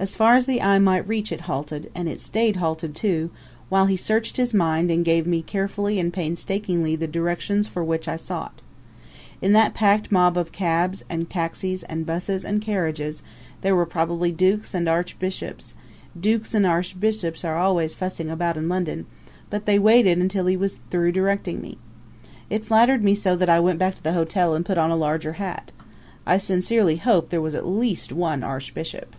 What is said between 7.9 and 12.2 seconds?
I sought. In that packed mass of cabs and taxis and